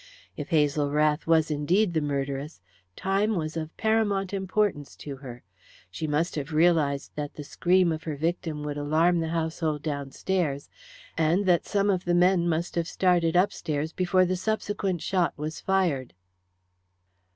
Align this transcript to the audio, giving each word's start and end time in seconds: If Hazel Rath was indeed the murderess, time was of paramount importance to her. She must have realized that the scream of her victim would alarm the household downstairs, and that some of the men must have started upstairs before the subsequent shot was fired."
If 0.35 0.49
Hazel 0.49 0.89
Rath 0.89 1.27
was 1.27 1.51
indeed 1.51 1.93
the 1.93 2.01
murderess, 2.01 2.59
time 2.95 3.35
was 3.35 3.55
of 3.55 3.77
paramount 3.77 4.33
importance 4.33 4.95
to 4.95 5.17
her. 5.17 5.43
She 5.91 6.07
must 6.07 6.33
have 6.37 6.53
realized 6.53 7.11
that 7.15 7.35
the 7.35 7.43
scream 7.43 7.91
of 7.91 8.01
her 8.05 8.15
victim 8.15 8.63
would 8.63 8.77
alarm 8.77 9.19
the 9.19 9.27
household 9.29 9.83
downstairs, 9.83 10.69
and 11.19 11.45
that 11.45 11.67
some 11.67 11.91
of 11.91 12.05
the 12.05 12.15
men 12.15 12.49
must 12.49 12.73
have 12.73 12.87
started 12.87 13.35
upstairs 13.35 13.93
before 13.93 14.25
the 14.25 14.35
subsequent 14.35 15.03
shot 15.03 15.37
was 15.37 15.59
fired." 15.59 16.15